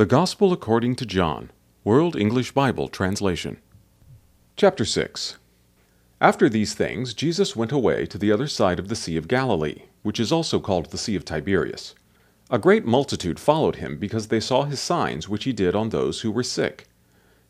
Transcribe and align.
The 0.00 0.06
Gospel 0.06 0.50
according 0.50 0.96
to 0.96 1.04
John, 1.04 1.50
World 1.84 2.16
English 2.16 2.52
Bible 2.52 2.88
Translation. 2.88 3.58
Chapter 4.56 4.86
6 4.86 5.36
After 6.22 6.48
these 6.48 6.72
things, 6.72 7.12
Jesus 7.12 7.54
went 7.54 7.70
away 7.70 8.06
to 8.06 8.16
the 8.16 8.32
other 8.32 8.46
side 8.46 8.78
of 8.78 8.88
the 8.88 8.96
Sea 8.96 9.18
of 9.18 9.28
Galilee, 9.28 9.82
which 10.02 10.18
is 10.18 10.32
also 10.32 10.58
called 10.58 10.86
the 10.86 10.96
Sea 10.96 11.16
of 11.16 11.26
Tiberias. 11.26 11.94
A 12.50 12.58
great 12.58 12.86
multitude 12.86 13.38
followed 13.38 13.76
him 13.76 13.98
because 13.98 14.28
they 14.28 14.40
saw 14.40 14.62
his 14.62 14.80
signs 14.80 15.28
which 15.28 15.44
he 15.44 15.52
did 15.52 15.76
on 15.76 15.90
those 15.90 16.22
who 16.22 16.30
were 16.30 16.42
sick. 16.42 16.86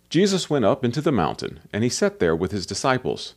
Jesus 0.08 0.50
went 0.50 0.64
up 0.64 0.84
into 0.84 1.00
the 1.00 1.12
mountain, 1.12 1.60
and 1.72 1.84
he 1.84 1.88
sat 1.88 2.18
there 2.18 2.34
with 2.34 2.50
his 2.50 2.66
disciples. 2.66 3.36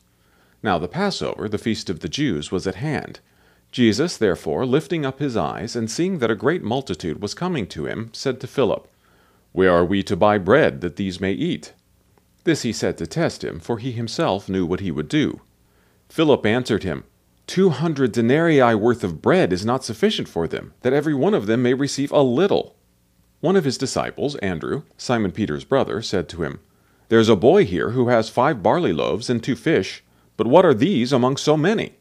Now 0.64 0.80
the 0.80 0.88
Passover, 0.88 1.48
the 1.48 1.60
feast 1.60 1.88
of 1.88 2.00
the 2.00 2.10
Jews, 2.10 2.52
was 2.52 2.66
at 2.66 2.82
hand. 2.82 3.20
Jesus, 3.72 4.18
therefore, 4.18 4.66
lifting 4.66 5.06
up 5.06 5.20
his 5.20 5.38
eyes, 5.38 5.76
and 5.76 5.92
seeing 5.92 6.18
that 6.18 6.32
a 6.32 6.36
great 6.36 6.64
multitude 6.64 7.22
was 7.22 7.36
coming 7.36 7.68
to 7.68 7.86
him, 7.86 8.10
said 8.12 8.42
to 8.42 8.48
Philip, 8.48 8.90
where 9.54 9.72
are 9.72 9.86
we 9.86 10.04
to 10.04 10.16
buy 10.16 10.38
bread 10.38 10.82
that 10.82 10.98
these 10.98 11.22
may 11.22 11.32
eat? 11.32 11.74
This 12.44 12.64
he 12.64 12.74
said 12.74 12.98
to 12.98 13.08
test 13.08 13.44
him, 13.44 13.60
for 13.60 13.78
he 13.78 13.92
himself 13.92 14.50
knew 14.50 14.66
what 14.66 14.82
he 14.82 14.92
would 14.92 15.08
do. 15.08 15.42
Philip 16.10 16.46
answered 16.46 16.84
him, 16.84 17.06
Two 17.46 17.70
hundred 17.70 18.12
denarii 18.12 18.76
worth 18.76 19.04
of 19.04 19.22
bread 19.22 19.54
is 19.54 19.66
not 19.66 19.84
sufficient 19.84 20.28
for 20.28 20.48
them, 20.48 20.74
that 20.82 20.94
every 20.94 21.14
one 21.14 21.34
of 21.34 21.46
them 21.46 21.62
may 21.62 21.74
receive 21.74 22.12
a 22.12 22.22
little. 22.22 22.76
One 23.42 23.56
of 23.56 23.66
his 23.66 23.78
disciples, 23.78 24.36
Andrew, 24.38 24.84
Simon 24.98 25.32
Peter's 25.32 25.66
brother, 25.66 26.02
said 26.02 26.30
to 26.30 26.44
him, 26.44 26.60
There's 27.10 27.30
a 27.30 27.36
boy 27.36 27.66
here 27.66 27.92
who 27.92 28.08
has 28.08 28.30
five 28.30 28.64
barley 28.64 28.94
loaves 28.94 29.30
and 29.30 29.44
two 29.44 29.56
fish, 29.56 30.04
but 30.38 30.48
what 30.48 30.66
are 30.66 30.74
these 30.74 31.12
among 31.12 31.38
so 31.38 31.56
many? 31.56 31.94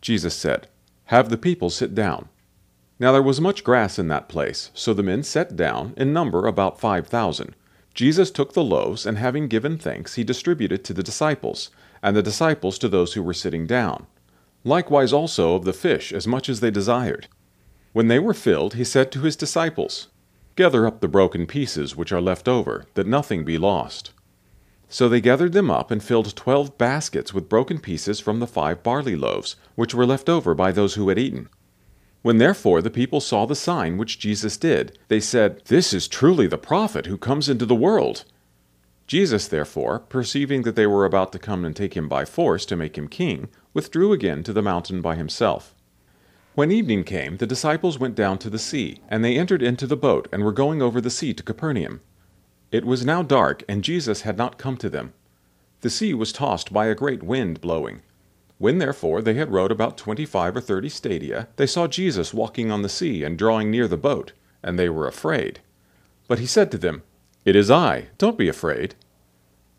Jesus 0.00 0.34
said, 0.34 0.68
Have 1.06 1.28
the 1.28 1.36
people 1.36 1.68
sit 1.70 1.94
down. 1.94 2.28
Now 3.00 3.12
there 3.12 3.22
was 3.22 3.40
much 3.40 3.62
grass 3.62 3.98
in 3.98 4.08
that 4.08 4.28
place, 4.28 4.70
so 4.74 4.92
the 4.92 5.02
men 5.02 5.22
sat 5.22 5.54
down, 5.54 5.94
in 5.96 6.12
number 6.12 6.46
about 6.46 6.80
five 6.80 7.06
thousand. 7.06 7.54
Jesus 7.94 8.30
took 8.30 8.52
the 8.52 8.64
loaves, 8.64 9.06
and 9.06 9.18
having 9.18 9.48
given 9.48 9.78
thanks, 9.78 10.14
he 10.14 10.24
distributed 10.24 10.84
to 10.84 10.92
the 10.92 11.02
disciples, 11.02 11.70
and 12.02 12.16
the 12.16 12.22
disciples 12.22 12.78
to 12.78 12.88
those 12.88 13.14
who 13.14 13.22
were 13.22 13.34
sitting 13.34 13.66
down. 13.66 14.06
Likewise 14.64 15.12
also 15.12 15.54
of 15.54 15.64
the 15.64 15.72
fish, 15.72 16.12
as 16.12 16.26
much 16.26 16.48
as 16.48 16.60
they 16.60 16.70
desired. 16.70 17.28
When 17.92 18.08
they 18.08 18.18
were 18.18 18.34
filled, 18.34 18.74
he 18.74 18.84
said 18.84 19.10
to 19.12 19.20
his 19.20 19.36
disciples, 19.36 20.08
Gather 20.56 20.86
up 20.86 21.00
the 21.00 21.08
broken 21.08 21.46
pieces 21.46 21.96
which 21.96 22.12
are 22.12 22.20
left 22.20 22.48
over, 22.48 22.84
that 22.94 23.06
nothing 23.06 23.44
be 23.44 23.58
lost. 23.58 24.12
So 24.88 25.08
they 25.08 25.20
gathered 25.20 25.52
them 25.52 25.70
up 25.70 25.90
and 25.90 26.02
filled 26.02 26.34
twelve 26.34 26.78
baskets 26.78 27.32
with 27.32 27.48
broken 27.48 27.78
pieces 27.78 28.20
from 28.20 28.40
the 28.40 28.46
five 28.46 28.82
barley 28.82 29.14
loaves, 29.14 29.56
which 29.74 29.94
were 29.94 30.06
left 30.06 30.28
over 30.28 30.54
by 30.54 30.72
those 30.72 30.94
who 30.94 31.08
had 31.08 31.18
eaten. 31.18 31.48
When 32.22 32.38
therefore 32.38 32.82
the 32.82 32.90
people 32.90 33.20
saw 33.20 33.46
the 33.46 33.54
sign 33.54 33.96
which 33.96 34.18
Jesus 34.18 34.56
did, 34.56 34.98
they 35.08 35.20
said, 35.20 35.62
This 35.66 35.92
is 35.92 36.08
truly 36.08 36.46
the 36.46 36.58
prophet 36.58 37.06
who 37.06 37.16
comes 37.16 37.48
into 37.48 37.64
the 37.64 37.74
world. 37.74 38.24
Jesus, 39.06 39.48
therefore, 39.48 40.00
perceiving 40.00 40.62
that 40.62 40.76
they 40.76 40.86
were 40.86 41.04
about 41.04 41.32
to 41.32 41.38
come 41.38 41.64
and 41.64 41.74
take 41.74 41.96
him 41.96 42.08
by 42.08 42.24
force 42.24 42.66
to 42.66 42.76
make 42.76 42.98
him 42.98 43.08
king, 43.08 43.48
withdrew 43.72 44.12
again 44.12 44.42
to 44.42 44.52
the 44.52 44.62
mountain 44.62 45.00
by 45.00 45.14
himself. 45.14 45.74
When 46.54 46.72
evening 46.72 47.04
came, 47.04 47.36
the 47.36 47.46
disciples 47.46 47.98
went 47.98 48.16
down 48.16 48.38
to 48.38 48.50
the 48.50 48.58
sea, 48.58 49.00
and 49.08 49.24
they 49.24 49.38
entered 49.38 49.62
into 49.62 49.86
the 49.86 49.96
boat, 49.96 50.28
and 50.32 50.42
were 50.42 50.52
going 50.52 50.82
over 50.82 51.00
the 51.00 51.08
sea 51.08 51.32
to 51.32 51.42
Capernaum. 51.42 52.00
It 52.72 52.84
was 52.84 53.06
now 53.06 53.22
dark, 53.22 53.62
and 53.68 53.84
Jesus 53.84 54.22
had 54.22 54.36
not 54.36 54.58
come 54.58 54.76
to 54.78 54.90
them. 54.90 55.14
The 55.80 55.90
sea 55.90 56.12
was 56.12 56.32
tossed 56.32 56.72
by 56.72 56.86
a 56.86 56.94
great 56.94 57.22
wind 57.22 57.60
blowing. 57.60 58.02
When 58.58 58.78
therefore 58.78 59.22
they 59.22 59.34
had 59.34 59.52
rowed 59.52 59.70
about 59.70 59.96
twenty 59.96 60.26
five 60.26 60.56
or 60.56 60.60
thirty 60.60 60.88
stadia, 60.88 61.46
they 61.56 61.66
saw 61.66 61.86
Jesus 61.86 62.34
walking 62.34 62.72
on 62.72 62.82
the 62.82 62.88
sea 62.88 63.22
and 63.22 63.38
drawing 63.38 63.70
near 63.70 63.86
the 63.86 63.96
boat, 63.96 64.32
and 64.64 64.76
they 64.76 64.88
were 64.88 65.06
afraid. 65.06 65.60
But 66.26 66.40
he 66.40 66.46
said 66.46 66.72
to 66.72 66.78
them, 66.78 67.02
It 67.44 67.54
is 67.54 67.70
I, 67.70 68.08
don't 68.18 68.36
be 68.36 68.48
afraid. 68.48 68.96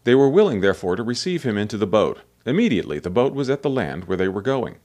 They 0.06 0.16
were 0.16 0.30
willing 0.30 0.62
therefore 0.62 0.96
to 0.96 1.04
receive 1.04 1.44
him 1.44 1.58
into 1.58 1.78
the 1.78 1.86
boat. 1.86 2.22
Immediately 2.46 3.00
the 3.00 3.10
boat 3.10 3.34
was 3.34 3.50
at 3.50 3.64
the 3.64 3.70
land 3.70 4.06
where 4.06 4.18
they 4.18 4.30
were 4.30 4.42
going. 4.42 4.78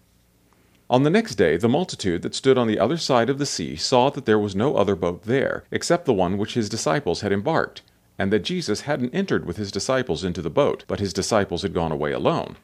On 0.91 1.05
the 1.05 1.11
next 1.11 1.37
day 1.37 1.57
the 1.57 1.69
multitude 1.69 2.23
that 2.23 2.35
stood 2.35 2.59
on 2.59 2.67
the 2.67 2.81
other 2.81 2.97
side 2.99 3.31
of 3.31 3.39
the 3.39 3.47
sea 3.47 3.77
saw 3.77 4.11
that 4.11 4.27
there 4.27 4.41
was 4.41 4.57
no 4.57 4.77
other 4.77 4.97
boat 4.97 5.23
there, 5.23 5.65
except 5.71 6.05
the 6.05 6.13
one 6.13 6.37
which 6.37 6.55
his 6.55 6.69
disciples 6.69 7.21
had 7.21 7.33
embarked, 7.33 7.83
and 8.19 8.33
that 8.33 8.41
Jesus 8.41 8.83
hadn't 8.83 9.15
entered 9.15 9.47
with 9.47 9.57
his 9.57 9.71
disciples 9.71 10.25
into 10.25 10.43
the 10.43 10.51
boat, 10.51 10.85
but 10.89 11.01
his 11.01 11.13
disciples 11.13 11.63
had 11.63 11.73
gone 11.73 11.93
away 11.93 12.11
alone. 12.11 12.57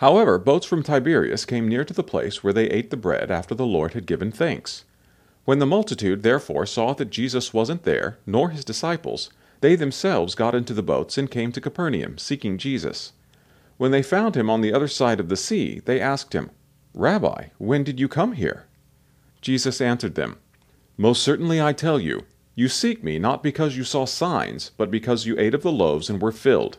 However, 0.00 0.38
boats 0.38 0.64
from 0.64 0.82
Tiberias 0.82 1.44
came 1.44 1.68
near 1.68 1.84
to 1.84 1.92
the 1.92 2.02
place 2.02 2.42
where 2.42 2.54
they 2.54 2.70
ate 2.70 2.88
the 2.88 2.96
bread 2.96 3.30
after 3.30 3.54
the 3.54 3.66
Lord 3.66 3.92
had 3.92 4.06
given 4.06 4.32
thanks. 4.32 4.84
When 5.44 5.58
the 5.58 5.66
multitude 5.66 6.22
therefore 6.22 6.64
saw 6.64 6.94
that 6.94 7.10
Jesus 7.10 7.52
wasn't 7.52 7.82
there, 7.82 8.16
nor 8.24 8.48
his 8.48 8.64
disciples, 8.64 9.28
they 9.60 9.76
themselves 9.76 10.34
got 10.34 10.54
into 10.54 10.72
the 10.72 10.82
boats 10.82 11.18
and 11.18 11.30
came 11.30 11.52
to 11.52 11.60
Capernaum, 11.60 12.16
seeking 12.16 12.56
Jesus. 12.56 13.12
When 13.76 13.90
they 13.90 14.02
found 14.02 14.38
him 14.38 14.48
on 14.48 14.62
the 14.62 14.72
other 14.72 14.88
side 14.88 15.20
of 15.20 15.28
the 15.28 15.36
sea, 15.36 15.82
they 15.84 16.00
asked 16.00 16.32
him, 16.32 16.48
Rabbi, 16.94 17.48
when 17.58 17.84
did 17.84 18.00
you 18.00 18.08
come 18.08 18.32
here? 18.32 18.68
Jesus 19.42 19.82
answered 19.82 20.14
them, 20.14 20.38
Most 20.96 21.22
certainly 21.22 21.60
I 21.60 21.74
tell 21.74 22.00
you, 22.00 22.24
you 22.54 22.68
seek 22.68 23.04
me 23.04 23.18
not 23.18 23.42
because 23.42 23.76
you 23.76 23.84
saw 23.84 24.06
signs, 24.06 24.70
but 24.78 24.90
because 24.90 25.26
you 25.26 25.38
ate 25.38 25.52
of 25.52 25.60
the 25.60 25.70
loaves 25.70 26.08
and 26.08 26.22
were 26.22 26.32
filled. 26.32 26.78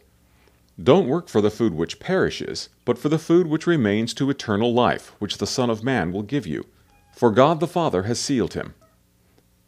Don't 0.82 1.08
work 1.08 1.28
for 1.28 1.42
the 1.42 1.52
food 1.52 1.74
which 1.74 2.00
perishes, 2.00 2.70
but 2.86 2.98
for 2.98 3.10
the 3.10 3.20
food 3.20 3.48
which 3.48 3.68
remains 3.68 4.14
to 4.14 4.30
eternal 4.30 4.74
life, 4.74 5.14
which 5.20 5.38
the 5.38 5.46
Son 5.46 5.70
of 5.70 5.84
Man 5.84 6.12
will 6.12 6.24
give 6.24 6.48
you. 6.48 6.66
For 7.14 7.30
God 7.30 7.60
the 7.60 7.68
Father 7.68 8.04
has 8.04 8.20
sealed 8.20 8.54
him. 8.54 8.74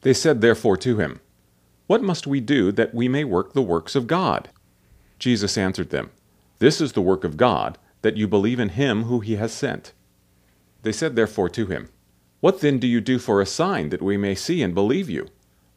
They 0.02 0.14
said 0.14 0.42
therefore 0.42 0.78
to 0.78 0.98
him, 0.98 1.20
What 1.88 2.02
must 2.02 2.26
we 2.26 2.40
do 2.40 2.72
that 2.72 2.96
we 2.96 3.08
may 3.08 3.26
work 3.26 3.54
the 3.54 3.62
works 3.62 3.96
of 3.96 4.08
God? 4.08 4.50
Jesus 5.20 5.58
answered 5.58 5.90
them, 5.90 6.10
This 6.60 6.80
is 6.80 6.94
the 6.94 7.02
work 7.02 7.24
of 7.24 7.38
God, 7.38 7.78
that 8.02 8.18
you 8.18 8.28
believe 8.28 8.60
in 8.60 8.70
him 8.70 9.04
who 9.04 9.20
he 9.20 9.36
has 9.36 9.52
sent. 9.52 9.92
They 10.82 10.92
said 10.92 11.16
therefore 11.16 11.50
to 11.50 11.68
him, 11.68 11.90
What 12.40 12.62
then 12.62 12.80
do 12.80 12.88
you 12.88 13.02
do 13.02 13.20
for 13.20 13.40
a 13.40 13.46
sign 13.46 13.90
that 13.90 14.02
we 14.02 14.18
may 14.18 14.36
see 14.36 14.64
and 14.64 14.74
believe 14.74 15.10
you? 15.10 15.28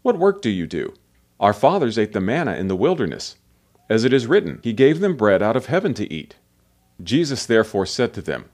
What 0.03 0.19
work 0.19 0.41
do 0.41 0.51
you 0.51 0.67
do? 0.67 0.95
Our 1.41 1.53
fathers 1.53 1.99
ate 1.99 2.13
the 2.13 2.21
manna 2.21 2.55
in 2.55 2.69
the 2.69 2.77
wilderness. 2.77 3.37
As 3.89 4.05
it 4.05 4.13
is 4.13 4.27
written, 4.27 4.61
He 4.63 4.73
gave 4.73 5.01
them 5.01 5.17
bread 5.17 5.43
out 5.43 5.57
of 5.57 5.67
heaven 5.67 5.95
to 5.95 6.13
eat. 6.13 6.37
Jesus 7.03 7.47
therefore 7.47 7.87
said 7.87 8.13
to 8.15 8.23
them, 8.23 8.47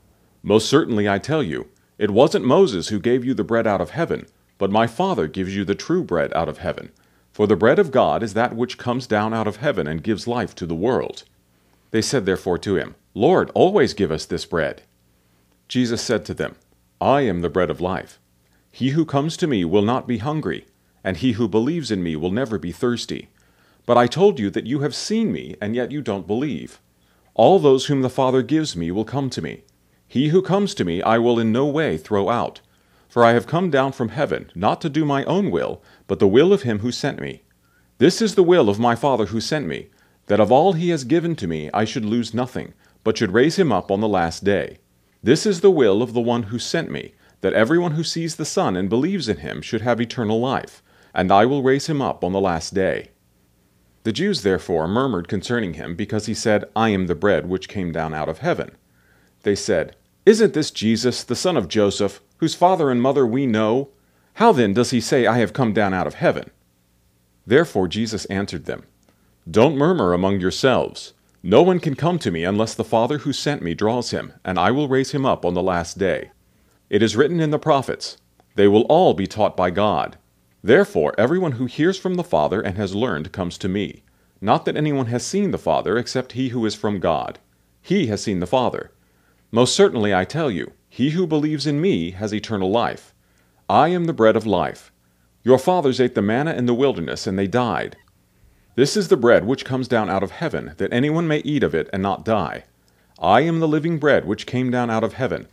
Most 0.43 0.69
certainly 0.69 1.09
I 1.09 1.19
tell 1.19 1.43
you, 1.43 1.69
it 1.98 2.10
wasn't 2.10 2.44
Moses 2.44 2.88
who 2.88 2.98
gave 2.98 3.25
you 3.25 3.34
the 3.34 3.44
bread 3.44 3.66
out 3.66 3.81
of 3.81 3.91
heaven, 3.91 4.26
but 4.59 4.70
my 4.70 4.87
Father 4.87 5.26
gives 5.26 5.54
you 5.54 5.65
the 5.65 5.75
true 5.75 6.03
bread 6.03 6.32
out 6.34 6.48
of 6.48 6.59
heaven. 6.59 6.91
For 7.32 7.47
the 7.47 7.56
bread 7.56 7.78
of 7.78 7.91
God 7.91 8.22
is 8.22 8.34
that 8.34 8.54
which 8.54 8.76
comes 8.76 9.06
down 9.06 9.32
out 9.32 9.47
of 9.47 9.56
heaven 9.56 9.87
and 9.87 10.03
gives 10.03 10.26
life 10.26 10.54
to 10.56 10.66
the 10.66 10.75
world. 10.75 11.25
They 11.91 12.03
said 12.03 12.26
therefore 12.26 12.59
to 12.59 12.76
him, 12.76 12.94
Lord, 13.14 13.50
always 13.54 13.94
give 13.94 14.10
us 14.10 14.26
this 14.26 14.44
bread. 14.44 14.82
Jesus 15.69 16.03
said 16.03 16.25
to 16.26 16.34
them, 16.34 16.56
I 17.00 17.22
am 17.22 17.41
the 17.41 17.49
bread 17.49 17.70
of 17.70 17.81
life. 17.81 18.19
He 18.70 18.91
who 18.91 19.04
comes 19.04 19.37
to 19.38 19.47
me 19.47 19.64
will 19.64 19.82
not 19.82 20.06
be 20.06 20.19
hungry, 20.19 20.66
and 21.04 21.16
he 21.16 21.32
who 21.32 21.49
believes 21.49 21.91
in 21.91 22.03
me 22.03 22.16
will 22.16 22.31
never 22.31 22.59
be 22.59 22.72
thirsty. 22.72 23.28
But 23.84 23.98
I 23.98 24.06
told 24.06 24.38
you 24.38 24.50
that 24.50 24.66
you 24.66 24.81
have 24.81 24.94
seen 24.94 25.32
me, 25.32 25.56
and 25.60 25.75
yet 25.75 25.91
you 25.91 26.03
don't 26.03 26.26
believe. 26.26 26.81
All 27.34 27.59
those 27.59 27.87
whom 27.87 28.03
the 28.03 28.10
Father 28.10 28.43
gives 28.43 28.76
me 28.76 28.91
will 28.91 29.04
come 29.04 29.31
to 29.31 29.43
me. 29.43 29.62
He 30.06 30.28
who 30.28 30.43
comes 30.43 30.75
to 30.75 30.84
me 30.84 31.03
I 31.03 31.19
will 31.19 31.38
in 31.38 31.53
no 31.53 31.66
way 31.66 31.97
throw 31.97 32.28
out. 32.28 32.60
For 33.09 33.25
I 33.25 33.32
have 33.32 33.47
come 33.47 33.70
down 33.70 33.93
from 33.93 34.10
heaven, 34.10 34.50
not 34.54 34.81
to 34.82 34.91
do 34.91 35.04
my 35.04 35.25
own 35.25 35.50
will, 35.50 35.82
but 36.06 36.19
the 36.19 36.28
will 36.28 36.53
of 36.53 36.62
him 36.62 36.78
who 36.78 36.93
sent 36.93 37.20
me. 37.20 37.43
This 37.98 38.22
is 38.22 38.34
the 38.34 38.43
will 38.43 38.69
of 38.69 38.78
my 38.78 38.94
Father 38.94 39.26
who 39.26 39.41
sent 39.41 39.66
me, 39.66 39.88
that 40.26 40.41
of 40.41 40.53
all 40.53 40.75
he 40.75 40.91
has 40.91 41.04
given 41.04 41.37
to 41.37 41.47
me 41.47 41.70
I 41.75 41.84
should 41.84 42.04
lose 42.04 42.34
nothing, 42.34 42.75
but 43.04 43.19
should 43.19 43.32
raise 43.32 43.59
him 43.59 43.72
up 43.72 43.91
on 43.91 44.00
the 44.00 44.09
last 44.09 44.44
day. 44.44 44.78
This 45.22 45.47
is 45.47 45.60
the 45.60 45.70
will 45.70 46.03
of 46.03 46.14
the 46.14 46.20
one 46.20 46.44
who 46.44 46.59
sent 46.59 46.91
me, 46.91 47.14
that 47.43 47.53
everyone 47.53 47.93
who 47.93 48.04
sees 48.04 48.37
the 48.37 48.44
Son 48.44 48.76
and 48.76 48.88
believes 48.88 49.28
in 49.28 49.38
him 49.38 49.62
should 49.62 49.82
have 49.82 50.00
eternal 50.00 50.41
life, 50.41 50.82
and 51.14 51.31
I 51.31 51.47
will 51.47 51.62
raise 51.62 51.87
him 51.87 52.00
up 52.00 52.25
on 52.25 52.32
the 52.32 52.41
last 52.41 52.75
day. 52.75 53.10
The 54.04 54.12
Jews 54.12 54.43
therefore 54.43 54.88
murmured 54.88 55.28
concerning 55.28 55.75
him, 55.75 55.94
because 55.94 56.26
he 56.26 56.34
said, 56.34 56.64
I 56.75 56.88
am 56.88 57.06
the 57.06 57.14
bread 57.14 57.49
which 57.49 57.69
came 57.69 57.93
down 57.93 58.14
out 58.14 58.28
of 58.28 58.38
heaven. 58.38 58.72
They 59.43 59.54
said, 59.54 59.94
Isn't 60.26 60.54
this 60.54 60.70
Jesus, 60.70 61.22
the 61.22 61.37
son 61.37 61.56
of 61.56 61.69
Joseph, 61.69 62.20
whose 62.38 62.54
father 62.54 62.90
and 62.90 63.00
mother 63.00 63.26
we 63.26 63.46
know? 63.46 63.90
How 64.34 64.52
then 64.52 64.72
does 64.72 64.90
he 64.90 65.00
say, 65.00 65.26
I 65.26 65.38
have 65.38 65.52
come 65.52 65.72
down 65.72 65.94
out 65.94 66.06
of 66.06 66.14
heaven? 66.14 66.50
Therefore 67.46 67.87
Jesus 67.87 68.25
answered 68.26 68.64
them, 68.64 68.84
Don't 69.49 69.76
murmur 69.76 70.12
among 70.12 70.40
yourselves. 70.40 71.12
No 71.43 71.62
one 71.62 71.81
can 71.81 71.96
come 71.96 72.19
to 72.20 72.31
me 72.31 72.44
unless 72.44 72.75
the 72.75 72.84
Father 72.84 73.19
who 73.19 73.32
sent 73.32 73.62
me 73.62 73.75
draws 73.75 74.10
him, 74.12 74.32
and 74.44 74.58
I 74.58 74.70
will 74.70 74.88
raise 74.88 75.10
him 75.10 75.26
up 75.26 75.44
on 75.44 75.54
the 75.54 75.62
last 75.62 75.99
day. 75.99 76.31
It 76.88 77.02
is 77.02 77.16
written 77.16 77.40
in 77.40 77.50
the 77.50 77.58
prophets, 77.58 78.16
They 78.54 78.69
will 78.69 78.82
all 78.82 79.12
be 79.14 79.26
taught 79.26 79.56
by 79.56 79.70
God. 79.70 80.19
Therefore, 80.62 81.14
everyone 81.19 81.53
who 81.53 81.67
hears 81.67 81.99
from 81.99 82.14
the 82.14 82.23
Father 82.23 82.61
and 82.61 82.76
has 82.76 82.94
learned 82.94 83.32
comes 83.32 83.59
to 83.59 83.69
me. 83.69 84.03
Not 84.41 84.64
that 84.64 84.76
anyone 84.76 85.06
has 85.06 85.25
seen 85.25 85.50
the 85.50 85.59
Father 85.59 85.99
except 85.99 86.32
he 86.32 86.50
who 86.50 86.64
is 86.67 86.75
from 86.75 87.00
God. 87.00 87.38
He 87.81 88.06
has 88.06 88.23
seen 88.23 88.41
the 88.41 88.47
Father. 88.47 88.93
Most 89.50 89.75
certainly 89.75 90.14
I 90.14 90.25
tell 90.25 90.50
you, 90.50 90.73
he 90.88 91.11
who 91.11 91.26
believes 91.26 91.67
in 91.67 91.81
me 91.81 92.12
has 92.12 92.32
eternal 92.32 92.70
life. 92.70 93.12
I 93.69 93.88
am 93.88 94.05
the 94.05 94.12
bread 94.12 94.37
of 94.37 94.47
life. 94.47 94.93
Your 95.43 95.59
fathers 95.59 96.00
ate 96.00 96.14
the 96.14 96.23
manna 96.23 96.53
in 96.53 96.67
the 96.67 96.75
wilderness, 96.75 97.26
and 97.26 97.38
they 97.38 97.49
died. 97.49 97.97
This 98.76 98.97
is 98.97 99.09
the 99.09 99.17
bread 99.17 99.44
which 99.44 99.64
comes 99.64 99.88
down 99.88 100.09
out 100.09 100.23
of 100.23 100.31
heaven, 100.31 100.75
that 100.76 100.93
anyone 100.93 101.26
may 101.26 101.38
eat 101.38 101.62
of 101.62 101.75
it 101.75 101.91
and 101.93 102.03
not 102.03 102.25
die. 102.25 102.64
I 103.19 103.41
am 103.41 103.61
the 103.61 103.69
living 103.69 103.99
bread 103.99 104.26
which 104.26 104.47
came 104.47 104.70
down 104.70 104.91
out 104.91 105.05
of 105.05 105.14
heaven. 105.14 105.49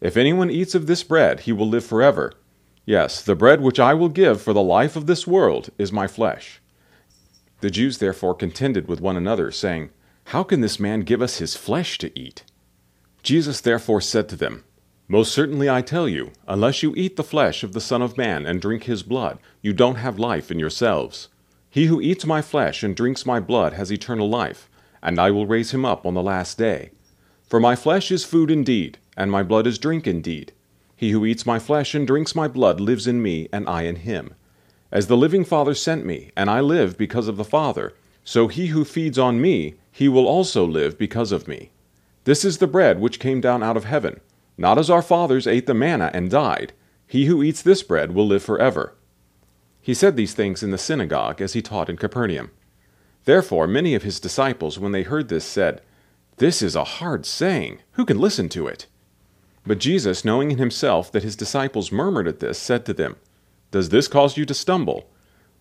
If 0.00 0.16
anyone 0.16 0.50
eats 0.50 0.74
of 0.74 0.86
this 0.86 1.02
bread, 1.02 1.40
he 1.40 1.52
will 1.52 1.68
live 1.68 1.84
forever. 1.84 2.32
Yes, 2.84 3.22
the 3.22 3.36
bread 3.36 3.60
which 3.60 3.78
I 3.78 3.94
will 3.94 4.08
give 4.08 4.42
for 4.42 4.52
the 4.52 4.62
life 4.62 4.96
of 4.96 5.06
this 5.06 5.26
world 5.26 5.70
is 5.78 5.92
my 5.92 6.08
flesh. 6.08 6.60
The 7.60 7.70
Jews 7.70 7.98
therefore 7.98 8.34
contended 8.34 8.88
with 8.88 9.00
one 9.00 9.16
another, 9.16 9.52
saying, 9.52 9.90
How 10.26 10.42
can 10.42 10.60
this 10.60 10.80
man 10.80 11.02
give 11.02 11.22
us 11.22 11.38
his 11.38 11.54
flesh 11.54 11.96
to 11.98 12.18
eat? 12.18 12.42
Jesus 13.22 13.60
therefore 13.60 14.00
said 14.00 14.28
to 14.30 14.36
them, 14.36 14.64
Most 15.06 15.32
certainly 15.32 15.70
I 15.70 15.80
tell 15.80 16.08
you, 16.08 16.32
unless 16.48 16.82
you 16.82 16.92
eat 16.96 17.14
the 17.14 17.22
flesh 17.22 17.62
of 17.62 17.72
the 17.72 17.80
Son 17.80 18.02
of 18.02 18.18
Man 18.18 18.44
and 18.44 18.60
drink 18.60 18.84
his 18.84 19.04
blood, 19.04 19.38
you 19.60 19.72
don't 19.72 19.94
have 19.96 20.18
life 20.18 20.50
in 20.50 20.58
yourselves. 20.58 21.28
He 21.70 21.86
who 21.86 22.00
eats 22.00 22.26
my 22.26 22.42
flesh 22.42 22.82
and 22.82 22.96
drinks 22.96 23.24
my 23.24 23.38
blood 23.38 23.74
has 23.74 23.92
eternal 23.92 24.28
life, 24.28 24.68
and 25.00 25.20
I 25.20 25.30
will 25.30 25.46
raise 25.46 25.72
him 25.72 25.84
up 25.84 26.04
on 26.04 26.14
the 26.14 26.22
last 26.22 26.58
day. 26.58 26.90
For 27.48 27.60
my 27.60 27.76
flesh 27.76 28.10
is 28.10 28.24
food 28.24 28.50
indeed, 28.50 28.98
and 29.16 29.30
my 29.30 29.44
blood 29.44 29.68
is 29.68 29.78
drink 29.78 30.08
indeed. 30.08 30.52
He 31.02 31.10
who 31.10 31.26
eats 31.26 31.44
my 31.44 31.58
flesh 31.58 31.96
and 31.96 32.06
drinks 32.06 32.32
my 32.32 32.46
blood 32.46 32.78
lives 32.78 33.08
in 33.08 33.20
me, 33.20 33.48
and 33.52 33.68
I 33.68 33.82
in 33.82 33.96
him. 33.96 34.34
As 34.92 35.08
the 35.08 35.16
living 35.16 35.44
Father 35.44 35.74
sent 35.74 36.06
me, 36.06 36.30
and 36.36 36.48
I 36.48 36.60
live 36.60 36.96
because 36.96 37.26
of 37.26 37.36
the 37.36 37.42
Father, 37.42 37.92
so 38.22 38.46
he 38.46 38.68
who 38.68 38.84
feeds 38.84 39.18
on 39.18 39.40
me, 39.40 39.74
he 39.90 40.08
will 40.08 40.28
also 40.28 40.64
live 40.64 40.96
because 40.96 41.32
of 41.32 41.48
me. 41.48 41.72
This 42.22 42.44
is 42.44 42.58
the 42.58 42.68
bread 42.68 43.00
which 43.00 43.18
came 43.18 43.40
down 43.40 43.64
out 43.64 43.76
of 43.76 43.82
heaven, 43.82 44.20
not 44.56 44.78
as 44.78 44.88
our 44.88 45.02
fathers 45.02 45.48
ate 45.48 45.66
the 45.66 45.74
manna 45.74 46.08
and 46.14 46.30
died. 46.30 46.72
He 47.08 47.24
who 47.24 47.42
eats 47.42 47.62
this 47.62 47.82
bread 47.82 48.12
will 48.12 48.28
live 48.28 48.44
forever. 48.44 48.94
He 49.80 49.94
said 49.94 50.14
these 50.14 50.34
things 50.34 50.62
in 50.62 50.70
the 50.70 50.78
synagogue 50.78 51.42
as 51.42 51.54
he 51.54 51.62
taught 51.62 51.90
in 51.90 51.96
Capernaum. 51.96 52.52
Therefore 53.24 53.66
many 53.66 53.96
of 53.96 54.04
his 54.04 54.20
disciples, 54.20 54.78
when 54.78 54.92
they 54.92 55.02
heard 55.02 55.30
this, 55.30 55.44
said, 55.44 55.80
This 56.36 56.62
is 56.62 56.76
a 56.76 56.84
hard 56.84 57.26
saying. 57.26 57.80
Who 57.94 58.04
can 58.04 58.20
listen 58.20 58.48
to 58.50 58.68
it? 58.68 58.86
But 59.64 59.78
Jesus, 59.78 60.24
knowing 60.24 60.50
in 60.50 60.58
himself 60.58 61.12
that 61.12 61.22
his 61.22 61.36
disciples 61.36 61.92
murmured 61.92 62.26
at 62.26 62.40
this, 62.40 62.58
said 62.58 62.84
to 62.86 62.92
them, 62.92 63.16
Does 63.70 63.90
this 63.90 64.08
cause 64.08 64.36
you 64.36 64.44
to 64.46 64.54
stumble? 64.54 65.08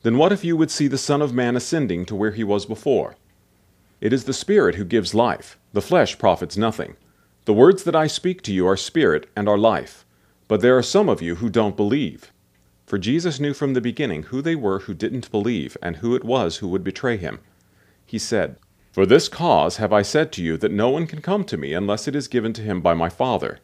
Then 0.01 0.17
what 0.17 0.31
if 0.31 0.43
you 0.43 0.57
would 0.57 0.71
see 0.71 0.87
the 0.87 0.97
Son 0.97 1.21
of 1.21 1.33
Man 1.33 1.55
ascending 1.55 2.05
to 2.05 2.15
where 2.15 2.31
he 2.31 2.43
was 2.43 2.65
before? 2.65 3.15
It 3.99 4.11
is 4.11 4.23
the 4.23 4.33
Spirit 4.33 4.75
who 4.75 4.85
gives 4.85 5.13
life, 5.13 5.59
the 5.73 5.81
flesh 5.81 6.17
profits 6.17 6.57
nothing. 6.57 6.95
The 7.45 7.53
words 7.53 7.83
that 7.83 7.95
I 7.95 8.07
speak 8.07 8.41
to 8.43 8.53
you 8.53 8.67
are 8.67 8.77
spirit 8.77 9.29
and 9.35 9.47
are 9.47 9.57
life. 9.57 10.05
But 10.47 10.61
there 10.61 10.77
are 10.77 10.83
some 10.83 11.07
of 11.07 11.21
you 11.21 11.35
who 11.35 11.49
don't 11.49 11.77
believe. 11.77 12.31
For 12.87 12.97
Jesus 12.97 13.39
knew 13.39 13.53
from 13.53 13.73
the 13.73 13.81
beginning 13.81 14.23
who 14.23 14.41
they 14.41 14.55
were 14.55 14.79
who 14.79 14.93
didn't 14.93 15.31
believe, 15.31 15.77
and 15.81 15.97
who 15.97 16.15
it 16.15 16.23
was 16.23 16.57
who 16.57 16.67
would 16.67 16.83
betray 16.83 17.17
him. 17.17 17.39
He 18.05 18.17
said, 18.17 18.57
For 18.91 19.05
this 19.05 19.29
cause 19.29 19.77
have 19.77 19.93
I 19.93 20.01
said 20.01 20.31
to 20.33 20.43
you 20.43 20.57
that 20.57 20.71
no 20.71 20.89
one 20.89 21.07
can 21.07 21.21
come 21.21 21.43
to 21.45 21.57
me 21.57 21.73
unless 21.73 22.07
it 22.07 22.15
is 22.15 22.27
given 22.27 22.53
to 22.53 22.61
him 22.61 22.81
by 22.81 22.93
my 22.93 23.07
Father. 23.07 23.59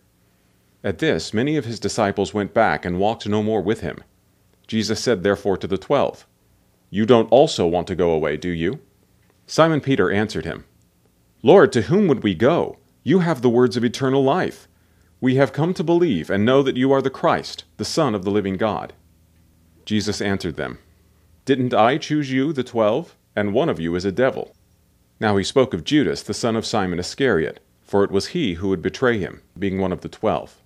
At 0.84 1.00
this, 1.00 1.34
many 1.34 1.58
of 1.58 1.66
his 1.66 1.80
disciples 1.80 2.34
went 2.34 2.54
back 2.54 2.86
and 2.86 3.00
walked 3.00 3.28
no 3.28 3.42
more 3.42 3.62
with 3.62 3.82
him. 3.82 4.04
Jesus 4.68 5.00
said 5.00 5.24
therefore 5.24 5.58
to 5.58 5.68
the 5.68 5.78
twelve, 5.78 6.28
You 6.90 7.06
don't 7.06 7.32
also 7.32 7.66
want 7.66 7.88
to 7.88 7.96
go 7.96 8.12
away, 8.12 8.38
do 8.38 8.50
you? 8.50 8.80
Simon 9.48 9.82
Peter 9.82 10.12
answered 10.12 10.46
him, 10.46 10.66
Lord, 11.42 11.72
to 11.72 11.84
whom 11.84 12.08
would 12.08 12.24
we 12.24 12.36
go? 12.36 12.78
You 13.04 13.20
have 13.20 13.42
the 13.42 13.50
words 13.50 13.78
of 13.78 13.84
eternal 13.84 14.24
life. 14.24 14.68
We 15.20 15.36
have 15.36 15.54
come 15.54 15.74
to 15.76 15.84
believe 15.84 16.30
and 16.30 16.46
know 16.46 16.62
that 16.62 16.78
you 16.78 16.92
are 16.92 17.02
the 17.02 17.10
Christ, 17.10 17.64
the 17.78 17.86
Son 17.86 18.14
of 18.14 18.24
the 18.24 18.32
living 18.32 18.58
God. 18.58 18.94
Jesus 19.86 20.22
answered 20.22 20.58
them, 20.58 20.80
Didn't 21.46 21.74
I 21.74 21.98
choose 21.98 22.32
you, 22.32 22.54
the 22.54 22.64
twelve? 22.64 23.16
And 23.36 23.54
one 23.54 23.70
of 23.70 23.80
you 23.80 23.96
is 23.96 24.06
a 24.06 24.12
devil. 24.12 24.54
Now 25.20 25.38
he 25.38 25.44
spoke 25.44 25.74
of 25.74 25.84
Judas, 25.84 26.22
the 26.22 26.34
son 26.34 26.56
of 26.56 26.66
Simon 26.66 27.00
Iscariot, 27.00 27.60
for 27.84 28.04
it 28.04 28.12
was 28.12 28.28
he 28.28 28.56
who 28.56 28.70
would 28.70 28.82
betray 28.82 29.18
him, 29.18 29.42
being 29.58 29.80
one 29.80 29.92
of 29.92 30.02
the 30.02 30.10
twelve. 30.10 30.62